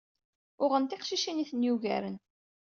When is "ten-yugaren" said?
1.49-2.17